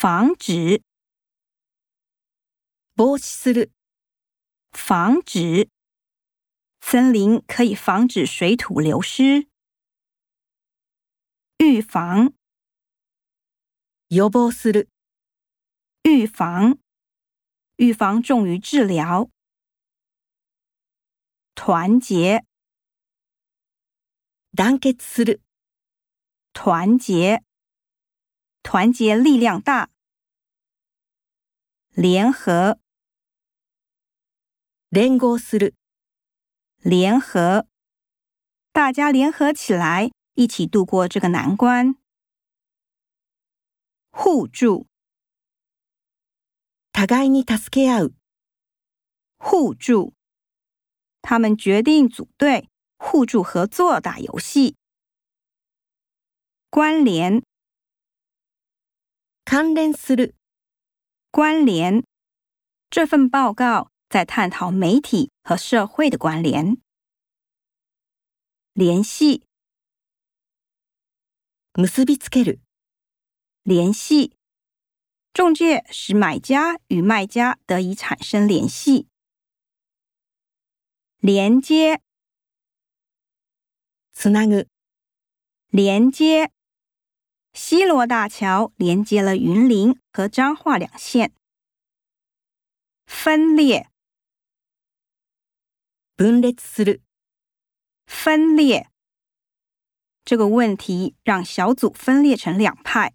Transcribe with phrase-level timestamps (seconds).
[0.00, 0.83] 防止，
[2.95, 3.71] 防止する、
[4.71, 5.69] 防止。
[6.83, 9.47] 森林可以防止水土流失。
[11.57, 12.33] 预防，
[14.07, 14.89] 予防する、
[16.03, 16.79] 预防，
[17.75, 19.29] 预防重于治疗。
[21.53, 22.43] 团结，
[24.55, 25.41] 団結する、
[26.51, 27.43] 团结，
[28.63, 29.89] 团结力量大。
[31.94, 32.78] 联合，
[34.90, 35.74] 連合する、
[36.82, 37.66] 联合，
[38.72, 41.96] 大家联合起来，一起度过这个难关。
[44.10, 44.86] 互助，
[46.92, 48.14] 互いに助け合う、
[49.38, 50.14] 互助，
[51.20, 54.76] 他们决定组队，互助合作打游戏。
[56.70, 57.42] 关联，
[59.44, 60.34] 関連する、
[61.30, 62.04] 关联，
[62.88, 66.78] 这份报告在探讨媒体和社会的关联。
[68.72, 69.42] 联系，
[71.74, 72.60] 結びつける、
[73.62, 74.36] 联系，
[75.32, 79.08] 中介使买家与卖家得以产生联系。
[81.18, 82.00] 连接，
[84.14, 84.68] つなぐ、
[85.68, 86.50] 连接，
[87.53, 91.33] 西罗大桥连接了云林和彰化两县。
[93.05, 93.89] 分裂，
[96.15, 97.01] 分裂する、
[98.05, 98.87] 分裂，
[100.23, 103.13] 这个问题让小组分裂成两派。